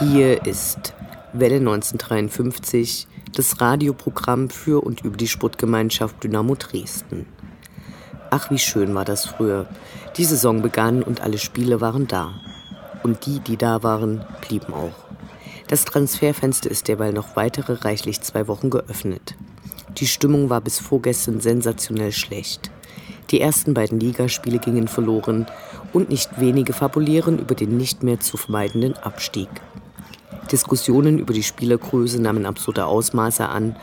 [0.00, 0.94] Hier ist
[1.34, 7.26] Welle 1953, das Radioprogramm für und über die Sportgemeinschaft Dynamo Dresden.
[8.30, 9.66] Ach, wie schön war das früher.
[10.16, 12.32] Die Saison begann und alle Spiele waren da.
[13.02, 15.04] Und die, die da waren, blieben auch.
[15.68, 19.36] Das Transferfenster ist derweil noch weitere reichlich zwei Wochen geöffnet.
[19.98, 22.70] Die Stimmung war bis vorgestern sensationell schlecht.
[23.32, 25.44] Die ersten beiden Ligaspiele gingen verloren
[25.92, 29.50] und nicht wenige fabulieren über den nicht mehr zu vermeidenden Abstieg.
[30.52, 33.76] Diskussionen über die Spielergröße nahmen absurde Ausmaße an,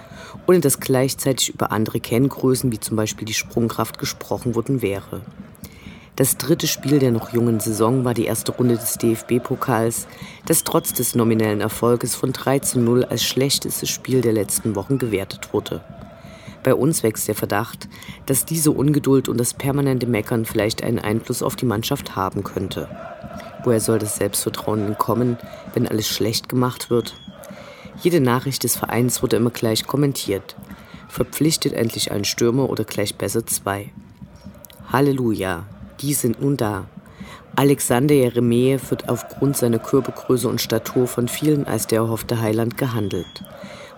[0.48, 5.22] ohne dass gleichzeitig über andere Kenngrößen wie zum Beispiel die Sprungkraft gesprochen worden wäre.
[6.18, 10.08] Das dritte Spiel der noch jungen Saison war die erste Runde des DFB-Pokals,
[10.48, 14.98] das trotz des nominellen Erfolges von 3 zu 0 als schlechtestes Spiel der letzten Wochen
[14.98, 15.84] gewertet wurde.
[16.64, 17.88] Bei uns wächst der Verdacht,
[18.26, 22.90] dass diese Ungeduld und das permanente Meckern vielleicht einen Einfluss auf die Mannschaft haben könnte.
[23.64, 25.38] Woher soll das Selbstvertrauen denn kommen,
[25.74, 27.16] wenn alles schlecht gemacht wird?
[28.02, 30.56] Jede Nachricht des Vereins wurde immer gleich kommentiert.
[31.10, 33.92] Verpflichtet endlich einen Stürmer oder gleich besser zwei.
[34.92, 35.66] Halleluja,
[36.02, 36.86] die sind nun da.
[37.56, 43.44] Alexander Jeremie wird aufgrund seiner Körpergröße und Statur von vielen als der erhoffte Heiland gehandelt.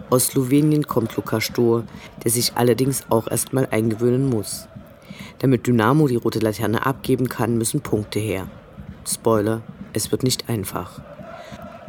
[0.09, 1.83] Aus Slowenien kommt Lukas Stor,
[2.23, 4.67] der sich allerdings auch erstmal eingewöhnen muss.
[5.39, 8.47] Damit Dynamo die rote Laterne abgeben kann, müssen Punkte her.
[9.11, 9.61] Spoiler,
[9.93, 11.01] es wird nicht einfach.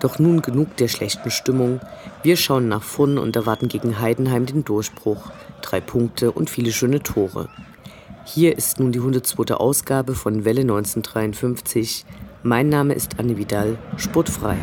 [0.01, 1.81] Doch nun genug der schlechten Stimmung.
[2.23, 5.31] Wir schauen nach vorn und erwarten gegen Heidenheim den Durchbruch.
[5.61, 7.51] Drei Punkte und viele schöne Tore.
[8.25, 9.55] Hier ist nun die 102.
[9.55, 12.07] Ausgabe von Welle 1953.
[12.43, 14.57] Mein Name ist Anne Vidal, sportfrei.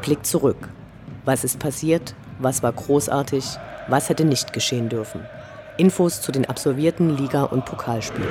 [0.00, 0.68] Blick zurück.
[1.24, 2.14] Was ist passiert?
[2.38, 3.44] Was war großartig?
[3.88, 5.26] Was hätte nicht geschehen dürfen?
[5.76, 8.28] Infos zu den absolvierten Liga- und Pokalspielen.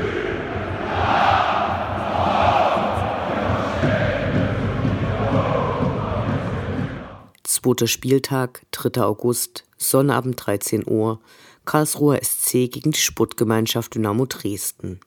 [7.43, 9.01] Zweiter Spieltag, 3.
[9.03, 11.19] August, Sonnabend 13 Uhr,
[11.65, 14.99] Karlsruher SC gegen die Sportgemeinschaft Dynamo Dresden.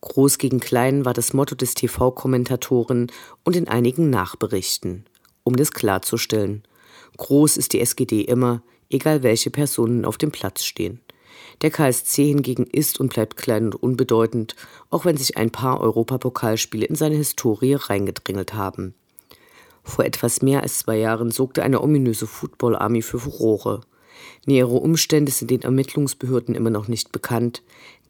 [0.00, 3.12] Groß gegen Klein war das Motto des TV-Kommentatoren
[3.44, 5.04] und in einigen Nachberichten
[5.50, 6.62] um das klarzustellen.
[7.16, 11.00] Groß ist die SGD immer, egal welche Personen auf dem Platz stehen.
[11.62, 14.56] Der KSC hingegen ist und bleibt klein und unbedeutend,
[14.88, 18.94] auch wenn sich ein paar Europapokalspiele in seine Historie reingedrängelt haben.
[19.82, 23.82] Vor etwas mehr als zwei Jahren sorgte eine ominöse Football Army für Furore.
[24.46, 27.62] Nähere Umstände sind den Ermittlungsbehörden immer noch nicht bekannt,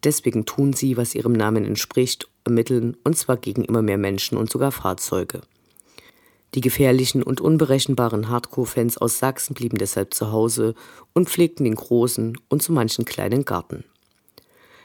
[0.04, 4.50] deswegen tun sie, was ihrem Namen entspricht, ermitteln, und zwar gegen immer mehr Menschen und
[4.50, 5.40] sogar Fahrzeuge.
[6.54, 10.74] Die gefährlichen und unberechenbaren Hardcore-Fans aus Sachsen blieben deshalb zu Hause
[11.12, 13.84] und pflegten den großen und zu manchen kleinen Garten.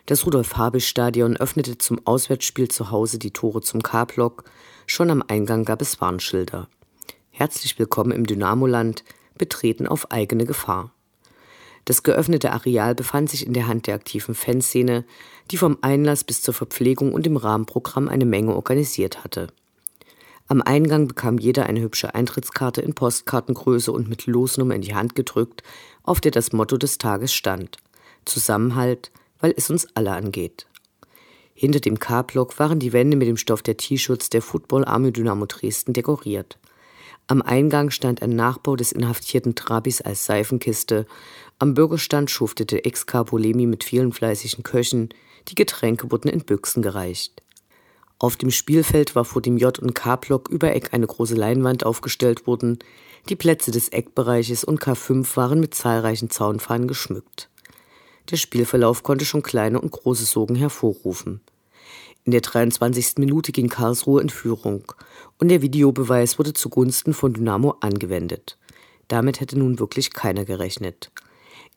[0.05, 4.43] Das Rudolf-Habich-Stadion öffnete zum Auswärtsspiel zu Hause die Tore zum K-Block.
[4.85, 6.67] Schon am Eingang gab es Warnschilder.
[7.31, 9.03] Herzlich willkommen im Dynamoland,
[9.35, 10.91] betreten auf eigene Gefahr.
[11.85, 15.06] Das geöffnete Areal befand sich in der Hand der aktiven Fanszene,
[15.50, 19.47] die vom Einlass bis zur Verpflegung und dem Rahmenprogramm eine Menge organisiert hatte.
[20.47, 25.15] Am Eingang bekam jeder eine hübsche Eintrittskarte in Postkartengröße und mit Losnummer in die Hand
[25.15, 25.63] gedrückt,
[26.03, 27.77] auf der das Motto des Tages stand:
[28.25, 30.68] Zusammenhalt, weil es uns alle angeht.
[31.56, 35.47] Hinter dem K-Block waren die Wände mit dem Stoff der T-Shirts der Football Army Dynamo
[35.47, 36.59] Dresden dekoriert.
[37.27, 41.07] Am Eingang stand ein Nachbau des inhaftierten Trabis als Seifenkiste.
[41.57, 45.09] Am Bürgerstand schuftete Ex-Capo Lemi mit vielen fleißigen Köchen.
[45.47, 47.42] Die Getränke wurden in Büchsen gereicht.
[48.25, 52.48] Auf dem Spielfeld war vor dem J- und K-Block über Eck eine große Leinwand aufgestellt
[52.48, 52.80] worden.
[53.30, 57.51] Die Plätze des Eckbereiches und K5 waren mit zahlreichen Zaunfahnen geschmückt.
[58.31, 61.39] Der Spielverlauf konnte schon kleine und große Sorgen hervorrufen.
[62.24, 63.18] In der 23.
[63.19, 64.92] Minute ging Karlsruhe in Führung
[65.38, 68.57] und der Videobeweis wurde zugunsten von Dynamo angewendet.
[69.07, 71.12] Damit hätte nun wirklich keiner gerechnet.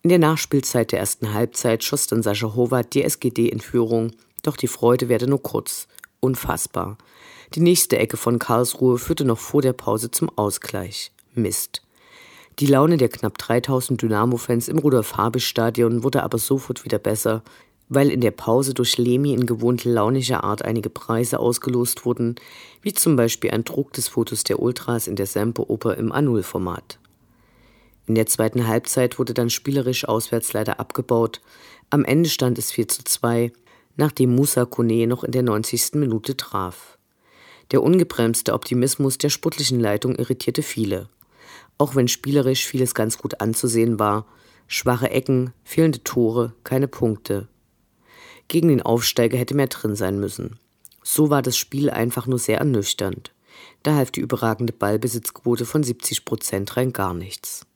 [0.00, 4.12] In der Nachspielzeit der ersten Halbzeit schoss dann Sascha Howard die SGD in Führung,
[4.42, 5.88] doch die Freude währte nur kurz.
[6.20, 6.98] Unfassbar.
[7.54, 11.12] Die nächste Ecke von Karlsruhe führte noch vor der Pause zum Ausgleich.
[11.34, 11.82] Mist.
[12.58, 17.42] Die Laune der knapp 3000 Dynamo-Fans im Rudolf-Habich-Stadion wurde aber sofort wieder besser,
[17.88, 22.34] weil in der Pause durch Lemi in gewohnt launischer Art einige Preise ausgelost wurden,
[22.82, 26.98] wie zum Beispiel ein Druck des Fotos der Ultras in der Sempe-Oper im A0-Format.
[28.08, 31.40] In der zweiten Halbzeit wurde dann spielerisch auswärts leider abgebaut.
[31.90, 33.52] Am Ende stand es 4 zu 2,
[33.98, 35.94] nachdem Musa Kone noch in der 90.
[35.94, 36.96] Minute traf.
[37.72, 41.10] Der ungebremste Optimismus der sportlichen Leitung irritierte viele.
[41.76, 44.24] Auch wenn spielerisch vieles ganz gut anzusehen war,
[44.68, 47.48] schwache Ecken, fehlende Tore, keine Punkte.
[48.46, 50.58] Gegen den Aufsteiger hätte mehr drin sein müssen.
[51.02, 53.34] So war das Spiel einfach nur sehr ernüchternd.
[53.82, 57.66] Da half die überragende Ballbesitzquote von 70 Prozent rein gar nichts.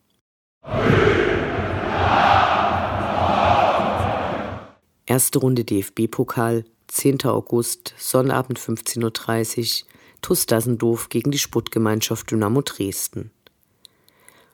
[5.13, 7.27] Erste Runde DFB-Pokal, 10.
[7.27, 9.89] August, Sonnabend 15.30 Uhr,
[10.23, 13.31] TuS Dassendorf gegen die Sportgemeinschaft Dynamo Dresden.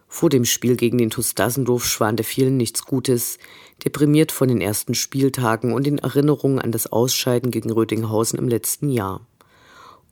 [0.09, 3.39] Vor dem Spiel gegen den TuS Dassendorf schwante vielen nichts Gutes,
[3.85, 8.91] deprimiert von den ersten Spieltagen und den Erinnerungen an das Ausscheiden gegen Rödinghausen im letzten
[8.91, 9.25] Jahr.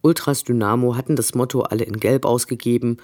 [0.07, 2.99] Ultras Dynamo hatten das Motto alle in Gelb ausgegeben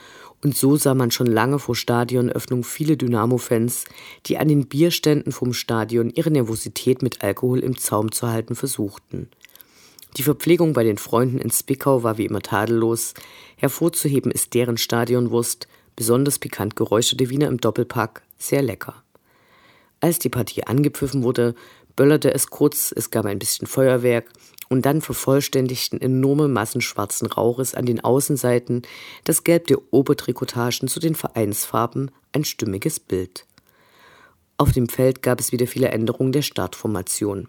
[0.44, 3.87] und so sah man schon lange vor Stadionöffnung viele Dynamo-Fans,
[4.26, 9.28] die an den Bierständen vom Stadion ihre Nervosität mit Alkohol im Zaum zu halten versuchten.
[10.16, 13.14] Die Verpflegung bei den Freunden in Zwickau war wie immer tadellos.
[13.56, 15.66] Hervorzuheben ist deren Stadionwurst,
[15.96, 19.02] besonders pikant geräucherte Wiener im Doppelpack, sehr lecker.
[19.98, 21.56] Als die Partie angepfiffen wurde,
[21.96, 24.26] böllerte es kurz, es gab ein bisschen Feuerwerk
[24.68, 28.82] und dann vervollständigten enorme Massen schwarzen Rauches an den Außenseiten
[29.24, 33.46] das Gelb der Obertrikotagen zu den Vereinsfarben ein stimmiges Bild.
[34.56, 37.48] Auf dem Feld gab es wieder viele Änderungen der Startformation.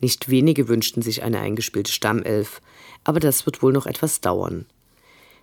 [0.00, 2.60] Nicht wenige wünschten sich eine eingespielte Stammelf,
[3.04, 4.66] aber das wird wohl noch etwas dauern.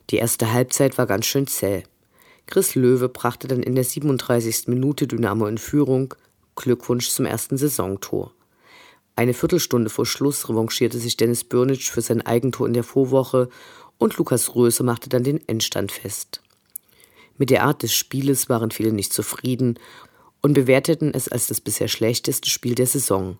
[0.09, 1.83] Die erste Halbzeit war ganz schön zäh.
[2.47, 4.67] Chris Löwe brachte dann in der 37.
[4.67, 6.15] Minute Dynamo in Führung.
[6.57, 8.33] Glückwunsch zum ersten Saisontor.
[9.15, 13.49] Eine Viertelstunde vor Schluss revanchierte sich Dennis Bürnitsch für sein Eigentor in der Vorwoche
[13.97, 16.41] und Lukas Röse machte dann den Endstand fest.
[17.37, 19.79] Mit der Art des Spieles waren viele nicht zufrieden
[20.41, 23.37] und bewerteten es als das bisher schlechteste Spiel der Saison.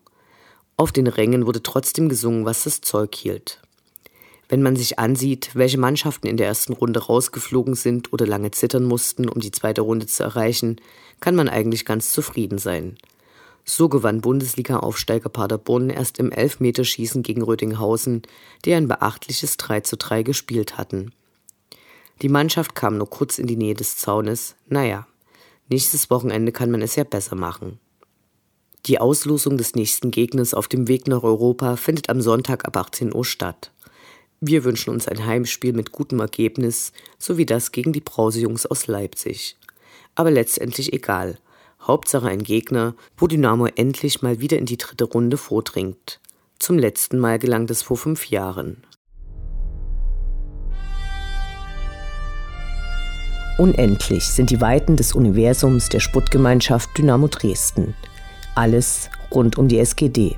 [0.76, 3.60] Auf den Rängen wurde trotzdem gesungen, was das Zeug hielt.
[4.48, 8.84] Wenn man sich ansieht, welche Mannschaften in der ersten Runde rausgeflogen sind oder lange zittern
[8.84, 10.80] mussten, um die zweite Runde zu erreichen,
[11.20, 12.96] kann man eigentlich ganz zufrieden sein.
[13.64, 18.22] So gewann Bundesliga-Aufsteiger Paderborn erst im Elfmeterschießen gegen Rödinghausen,
[18.64, 21.12] die ein beachtliches 3 zu 3 gespielt hatten.
[22.22, 24.56] Die Mannschaft kam nur kurz in die Nähe des Zaunes.
[24.68, 25.06] Naja,
[25.68, 27.78] nächstes Wochenende kann man es ja besser machen.
[28.86, 33.14] Die Auslosung des nächsten Gegners auf dem Weg nach Europa findet am Sonntag ab 18
[33.14, 33.70] Uhr statt.
[34.40, 38.86] Wir wünschen uns ein Heimspiel mit gutem Ergebnis, so wie das gegen die Brausejungs aus
[38.86, 39.56] Leipzig.
[40.18, 41.38] Aber letztendlich egal.
[41.80, 46.20] Hauptsache ein Gegner, wo Dynamo endlich mal wieder in die dritte Runde vordringt.
[46.58, 48.84] Zum letzten Mal gelang das vor fünf Jahren.
[53.58, 57.94] Unendlich sind die Weiten des Universums der Sputtgemeinschaft Dynamo Dresden.
[58.56, 60.36] Alles rund um die SGD.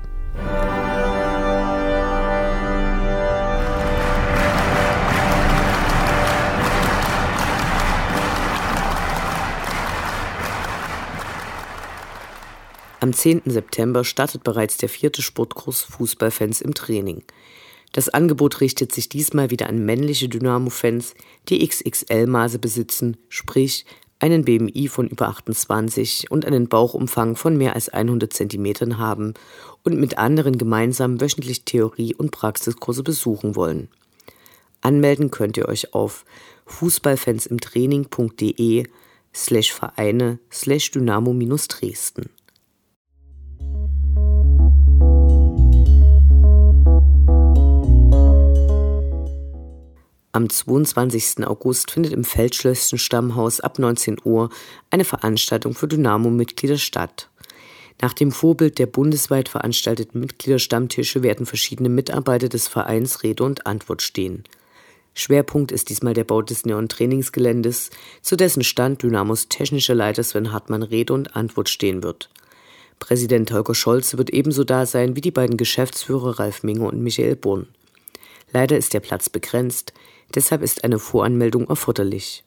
[13.11, 13.41] Am 10.
[13.43, 17.23] September startet bereits der vierte Sportkurs Fußballfans im Training.
[17.91, 21.15] Das Angebot richtet sich diesmal wieder an männliche Dynamo-Fans,
[21.49, 23.85] die XXL-Maße besitzen, sprich
[24.19, 29.33] einen BMI von über 28 und einen Bauchumfang von mehr als 100 cm haben
[29.83, 33.89] und mit anderen gemeinsam wöchentlich Theorie- und Praxiskurse besuchen wollen.
[34.79, 36.23] Anmelden könnt ihr euch auf
[36.65, 38.85] fußballfansimtraining.de
[39.35, 42.29] slash Vereine slash Dynamo-Dresden.
[50.33, 51.45] Am 22.
[51.45, 54.49] August findet im Feldschlösschen Stammhaus ab 19 Uhr
[54.89, 57.27] eine Veranstaltung für Dynamo-Mitglieder statt.
[58.01, 64.01] Nach dem Vorbild der bundesweit veranstalteten Mitgliederstammtische werden verschiedene Mitarbeiter des Vereins Rede und Antwort
[64.01, 64.45] stehen.
[65.13, 67.89] Schwerpunkt ist diesmal der Bau des neuen Trainingsgeländes,
[68.21, 72.29] zu dessen Stand Dynamos technischer Leiter Sven Hartmann Rede und Antwort stehen wird.
[72.99, 77.35] Präsident Holger Scholz wird ebenso da sein wie die beiden Geschäftsführer Ralf Minge und Michael
[77.35, 77.67] Brunn.
[78.53, 79.93] Leider ist der Platz begrenzt,
[80.35, 82.43] deshalb ist eine Voranmeldung erforderlich.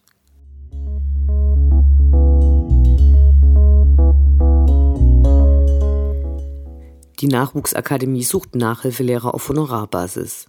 [7.21, 10.47] Die Nachwuchsakademie sucht Nachhilfelehrer auf Honorarbasis.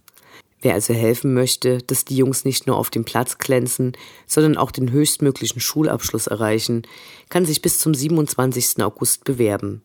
[0.61, 3.93] Wer also helfen möchte, dass die Jungs nicht nur auf dem Platz glänzen,
[4.25, 6.81] sondern auch den höchstmöglichen Schulabschluss erreichen,
[7.29, 8.83] kann sich bis zum 27.
[8.83, 9.81] August bewerben.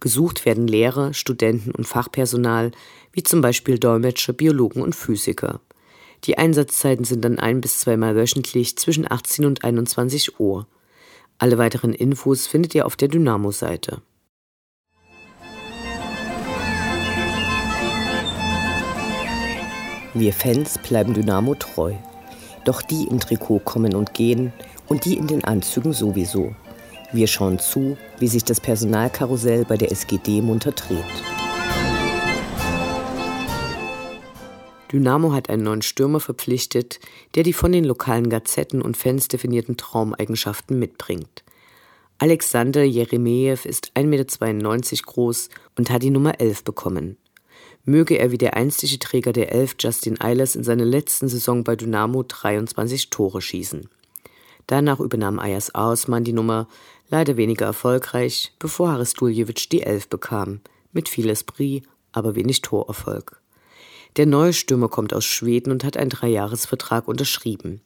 [0.00, 2.72] Gesucht werden Lehrer, Studenten und Fachpersonal,
[3.12, 5.60] wie zum Beispiel Dolmetscher, Biologen und Physiker.
[6.24, 10.68] Die Einsatzzeiten sind dann ein bis zweimal wöchentlich zwischen 18 und 21 Uhr.
[11.38, 14.02] Alle weiteren Infos findet ihr auf der Dynamo-Seite.
[20.14, 21.94] Wir Fans bleiben Dynamo treu.
[22.64, 24.52] Doch die im Trikot kommen und gehen
[24.86, 26.54] und die in den Anzügen sowieso.
[27.12, 31.41] Wir schauen zu, wie sich das Personalkarussell bei der SGD munter dreht.
[34.92, 37.00] Dynamo hat einen neuen Stürmer verpflichtet,
[37.34, 41.44] der die von den lokalen Gazetten und Fans definierten Traumeigenschaften mitbringt.
[42.18, 47.16] Alexander Jeremejew ist 1,92 Meter groß und hat die Nummer 11 bekommen
[47.84, 51.76] möge er wie der einstige Träger der Elf Justin Eilers in seiner letzten Saison bei
[51.76, 53.88] Dynamo 23 Tore schießen.
[54.66, 56.68] Danach übernahm Ayas Ausmann die Nummer,
[57.08, 60.60] leider weniger erfolgreich, bevor Haris Duljevic die Elf bekam,
[60.92, 61.82] mit viel Esprit,
[62.12, 63.41] aber wenig Torerfolg.
[64.16, 67.80] Der neue Stürmer kommt aus Schweden und hat einen Dreijahresvertrag unterschrieben.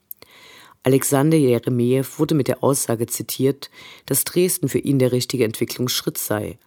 [0.82, 3.70] Alexander Jeremejew wurde mit der Aussage zitiert,
[4.06, 6.58] dass Dresden für ihn der richtige Entwicklungsschritt sei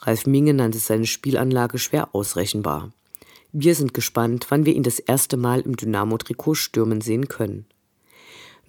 [0.00, 2.92] Ralf Minge nannte seine Spielanlage schwer ausrechenbar.
[3.52, 7.66] Wir sind gespannt, wann wir ihn das erste Mal im Dynamo-Trikot stürmen sehen können.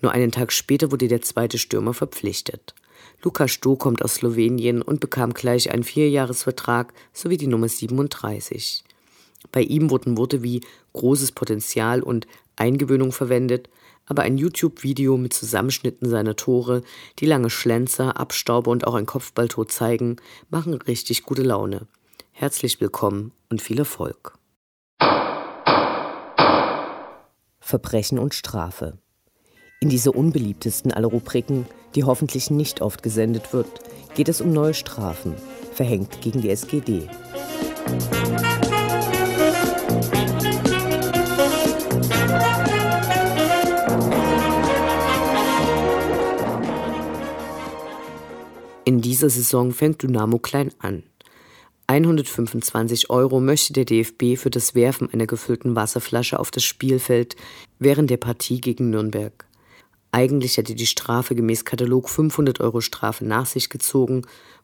[0.02, 2.74] Nur einen Tag später wurde der zweite Stürmer verpflichtet.
[3.22, 8.84] Lukas Stoh kommt aus Slowenien und bekam gleich einen Vierjahresvertrag sowie die Nummer 37.
[9.52, 10.62] Bei ihm wurden Worte wie
[10.94, 13.70] großes Potenzial und Eingewöhnung verwendet,
[14.06, 16.82] aber ein YouTube-Video mit Zusammenschnitten seiner Tore,
[17.20, 20.18] die lange Schlenzer, Abstauber und auch ein Kopfballtor zeigen,
[20.50, 21.88] machen richtig gute Laune.
[22.32, 24.38] Herzlich willkommen und viel Erfolg.
[27.60, 28.98] Verbrechen und Strafe.
[29.80, 33.70] In dieser unbeliebtesten aller Rubriken, die hoffentlich nicht oft gesendet wird,
[34.16, 35.36] geht es um neue Strafen,
[35.74, 37.08] verhängt gegen die SGD.
[49.20, 51.04] Dieser Saison fängt Dynamo klein an.
[51.88, 57.36] 125 Euro möchte der DFB für das Werfen einer gefüllten Wasserflasche auf das Spielfeld
[57.80, 59.46] während der Partie gegen Nürnberg.
[60.14, 64.22] Eigentlich hätte die Strafe gemäß Katalog 500 Euro Strafe nach sich gezogen,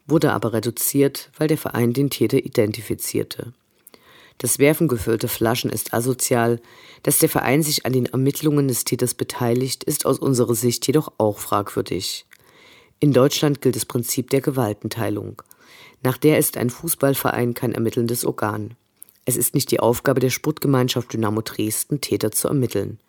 [0.08, 3.52] wurde aber reduziert, weil der Verein den Täter identifizierte.
[4.38, 6.62] Das Werfen gefüllter Flaschen ist asozial,
[7.04, 11.12] dass der Verein sich an den Ermittlungen des Täters beteiligt, ist aus unserer Sicht jedoch
[11.18, 12.26] auch fragwürdig.
[13.00, 15.42] In Deutschland gilt das Prinzip der Gewaltenteilung.
[16.02, 18.76] Nach der ist ein Fußballverein kein ermittelndes Organ.
[19.26, 23.00] Es ist nicht die Aufgabe der Sportgemeinschaft Dynamo Dresden, Täter zu ermitteln.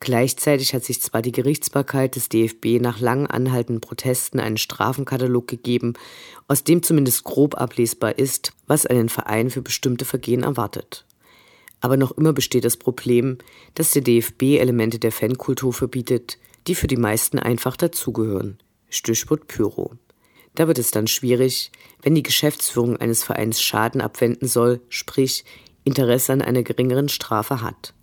[0.00, 5.92] Gleichzeitig hat sich zwar die Gerichtsbarkeit des DFB nach lang anhaltenden Protesten einen Strafenkatalog gegeben,
[6.48, 11.04] aus dem zumindest grob ablesbar ist, was einen Verein für bestimmte Vergehen erwartet.
[11.80, 13.38] Aber noch immer besteht das Problem,
[13.74, 18.58] dass der DFB Elemente der Fankultur verbietet, die für die meisten einfach dazugehören.
[18.90, 19.92] Stichwort Pyro.
[20.54, 21.70] Da wird es dann schwierig,
[22.02, 25.44] wenn die Geschäftsführung eines Vereins Schaden abwenden soll, sprich
[25.84, 27.94] Interesse an einer geringeren Strafe hat.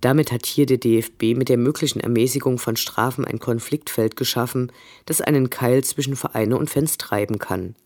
[0.00, 4.72] Damit hat hier der DFB mit der möglichen Ermäßigung von Strafen ein Konfliktfeld geschaffen,
[5.06, 7.76] das einen Keil zwischen Vereine und Fans treiben kann.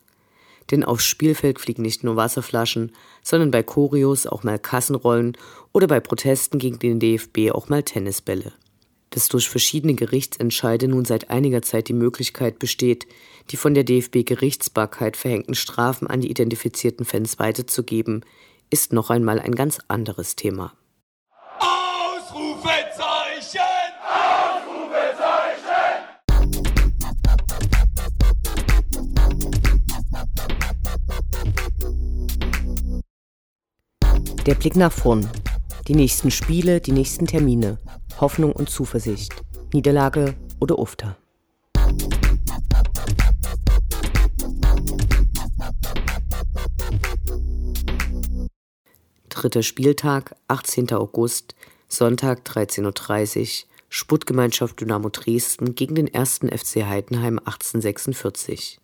[0.70, 5.36] Denn aufs Spielfeld fliegen nicht nur Wasserflaschen, sondern bei Choreos auch mal Kassenrollen
[5.72, 8.52] oder bei Protesten gegen den DFB auch mal Tennisbälle
[9.16, 13.06] dass durch verschiedene Gerichtsentscheide nun seit einiger Zeit die Möglichkeit besteht,
[13.50, 18.26] die von der DFB-Gerichtsbarkeit verhängten Strafen an die identifizierten Fans weiterzugeben,
[18.68, 20.74] ist noch einmal ein ganz anderes Thema.
[21.60, 23.58] Ausrufezeichen!
[24.04, 25.24] Ausrufezeichen!
[34.44, 35.26] Der Blick nach vorn.
[35.88, 37.78] Die nächsten Spiele, die nächsten Termine.
[38.18, 39.34] Hoffnung und Zuversicht,
[39.74, 41.16] Niederlage oder Ufter.
[49.28, 50.92] Dritter Spieltag, 18.
[50.92, 51.54] August,
[51.88, 56.40] Sonntag 13.30 Uhr, Sputtgemeinschaft Dynamo Dresden gegen den 1.
[56.50, 58.80] FC Heidenheim 1846.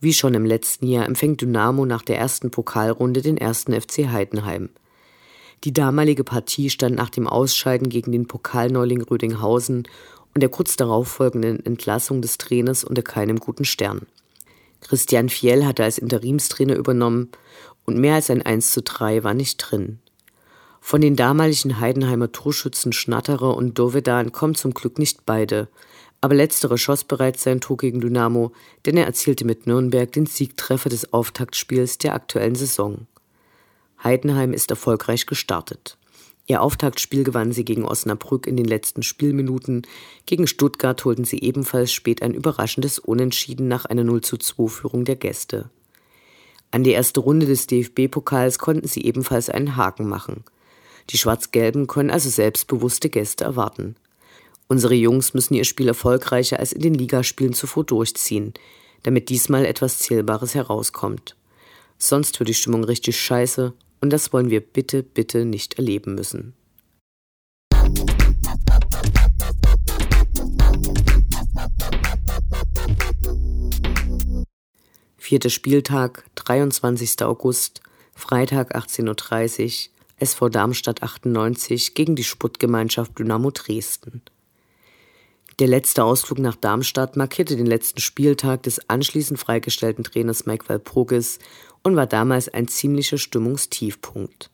[0.00, 3.64] Wie schon im letzten Jahr empfängt Dynamo nach der ersten Pokalrunde den 1.
[3.64, 4.70] FC Heidenheim.
[5.64, 9.88] Die damalige Partie stand nach dem Ausscheiden gegen den Pokalneuling Rödinghausen
[10.34, 14.06] und der kurz darauf folgenden Entlassung des Trainers unter keinem guten Stern.
[14.80, 17.30] Christian Fiel hatte als Interimstrainer übernommen
[17.84, 19.98] und mehr als ein 1 zu 3 war nicht drin.
[20.80, 25.68] Von den damaligen Heidenheimer Torschützen Schnatterer und Dovedan kommen zum Glück nicht beide,
[26.20, 28.52] aber letzterer schoss bereits sein Tor gegen Dynamo,
[28.84, 33.06] denn er erzielte mit Nürnberg den Siegtreffer des Auftaktspiels der aktuellen Saison.
[34.02, 35.98] Heidenheim ist erfolgreich gestartet.
[36.48, 39.82] Ihr Auftaktspiel gewannen sie gegen Osnabrück in den letzten Spielminuten.
[40.26, 45.04] Gegen Stuttgart holten sie ebenfalls spät ein überraschendes Unentschieden nach einer 0 zu 2 Führung
[45.04, 45.70] der Gäste.
[46.70, 50.44] An die erste Runde des DFB-Pokals konnten sie ebenfalls einen Haken machen.
[51.10, 53.96] Die Schwarz-Gelben können also selbstbewusste Gäste erwarten.
[54.68, 58.54] Unsere Jungs müssen ihr Spiel erfolgreicher als in den Ligaspielen zuvor durchziehen,
[59.02, 61.36] damit diesmal etwas Zählbares herauskommt.
[61.98, 63.72] Sonst wird die Stimmung richtig scheiße
[64.06, 66.54] und das wollen wir bitte, bitte nicht erleben müssen.
[75.16, 77.20] Vierter Spieltag, 23.
[77.22, 77.80] August,
[78.14, 84.22] Freitag 18.30 Uhr, SV Darmstadt 98 gegen die Sputtgemeinschaft Dynamo Dresden.
[85.58, 91.40] Der letzte Ausflug nach Darmstadt markierte den letzten Spieltag des anschließend freigestellten Trainers Mike Walpurgis
[91.86, 94.50] und war damals ein ziemlicher Stimmungstiefpunkt.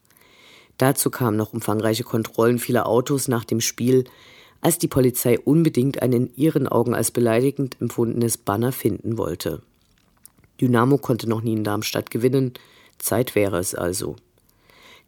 [0.76, 4.04] Dazu kamen noch umfangreiche Kontrollen vieler Autos nach dem Spiel,
[4.60, 9.62] als die Polizei unbedingt ein in ihren Augen als beleidigend empfundenes Banner finden wollte.
[10.60, 12.52] Dynamo konnte noch nie in Darmstadt gewinnen,
[12.98, 14.16] Zeit wäre es also.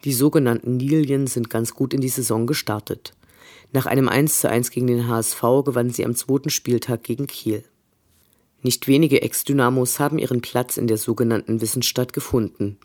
[0.04, 3.12] Die sogenannten Nilien sind ganz gut in die Saison gestartet.
[3.74, 7.64] Nach einem 1 zu 1 gegen den HSV gewannen sie am zweiten Spieltag gegen Kiel.
[8.64, 12.78] Nicht wenige Ex-Dynamos haben ihren Platz in der sogenannten Wissensstadt gefunden.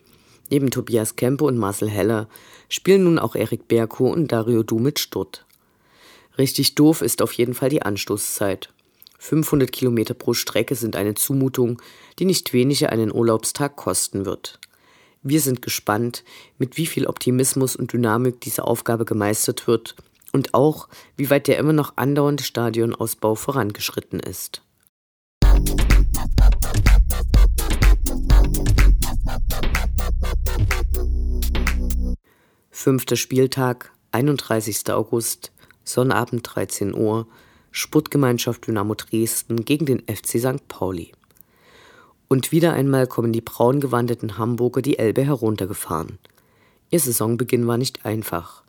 [0.50, 2.28] Neben Tobias Kempe und Marcel Heller
[2.68, 5.46] spielen nun auch Erik Berko und Dario Du mit Stutt.
[6.36, 8.68] Richtig doof ist auf jeden Fall die Anstoßzeit.
[9.20, 11.80] 500 Kilometer pro Strecke sind eine Zumutung,
[12.18, 14.60] die nicht weniger einen Urlaubstag kosten wird.
[15.22, 16.24] Wir sind gespannt,
[16.58, 19.96] mit wie viel Optimismus und Dynamik diese Aufgabe gemeistert wird
[20.34, 24.60] und auch, wie weit der immer noch andauernde Stadionausbau vorangeschritten ist.
[32.82, 34.90] Fünfter Spieltag, 31.
[34.90, 35.52] August,
[35.84, 37.26] Sonnabend 13 Uhr,
[37.70, 40.66] Sportgemeinschaft Dynamo Dresden gegen den FC St.
[40.66, 41.12] Pauli.
[42.28, 46.18] Und wieder einmal kommen die braun gewandeten Hamburger die Elbe heruntergefahren.
[46.88, 48.62] Ihr Saisonbeginn war nicht einfach.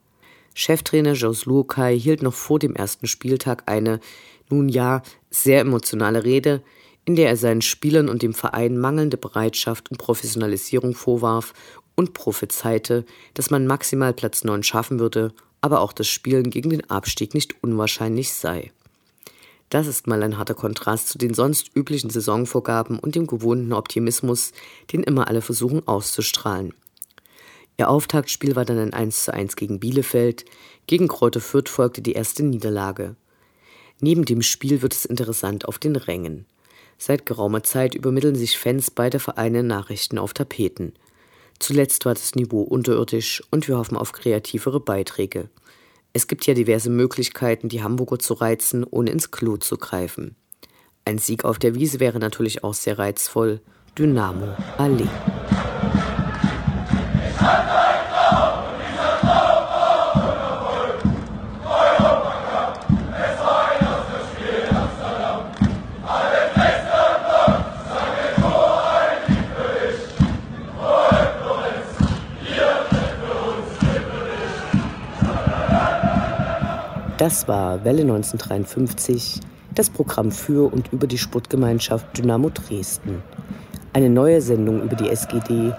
[0.54, 4.01] Cheftrainer Jos Luokai hielt noch vor dem ersten Spieltag eine,
[4.49, 6.62] nun ja, sehr emotionale Rede,
[7.05, 11.53] in der er seinen Spielern und dem Verein mangelnde Bereitschaft und Professionalisierung vorwarf
[11.95, 16.89] und prophezeite, dass man maximal Platz 9 schaffen würde, aber auch das Spielen gegen den
[16.89, 18.71] Abstieg nicht unwahrscheinlich sei.
[19.69, 24.51] Das ist mal ein harter Kontrast zu den sonst üblichen Saisonvorgaben und dem gewohnten Optimismus,
[24.91, 26.73] den immer alle versuchen auszustrahlen.
[27.77, 30.45] Ihr Auftaktspiel war dann ein 1 zu 1 gegen Bielefeld,
[30.87, 33.15] gegen Kräuter Fürth folgte die erste Niederlage.
[34.01, 36.45] Neben dem Spiel wird es interessant auf den Rängen.
[37.03, 40.93] Seit geraumer Zeit übermitteln sich Fans beider Vereine Nachrichten auf Tapeten.
[41.57, 45.49] Zuletzt war das Niveau unterirdisch und wir hoffen auf kreativere Beiträge.
[46.13, 50.35] Es gibt ja diverse Möglichkeiten, die Hamburger zu reizen, ohne ins Klo zu greifen.
[51.03, 53.61] Ein Sieg auf der Wiese wäre natürlich auch sehr reizvoll.
[53.97, 55.09] Dynamo Allee.
[77.21, 79.41] Das war Welle 1953,
[79.75, 83.21] das Programm für und über die Sportgemeinschaft Dynamo Dresden.
[83.93, 85.71] Eine neue Sendung über die SGD,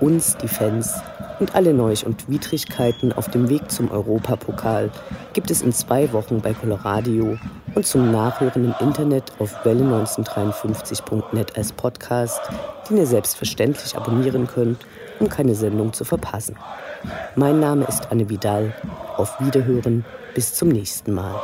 [0.00, 1.00] uns, die Fans
[1.38, 4.90] und alle Neuch und Widrigkeiten auf dem Weg zum Europapokal
[5.32, 7.38] gibt es in zwei Wochen bei Coloradio
[7.74, 12.40] und zum Nachhören im Internet auf welle1953.net als Podcast,
[12.88, 14.84] den ihr selbstverständlich abonnieren könnt,
[15.18, 16.56] um keine Sendung zu verpassen.
[17.36, 18.74] Mein Name ist Anne Vidal.
[19.16, 20.04] Auf Wiederhören
[20.34, 21.40] bis zum nächsten Mal.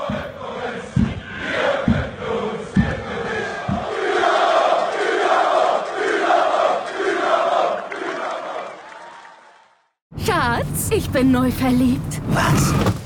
[10.96, 12.22] Ich bin neu verliebt.
[12.28, 13.05] Was?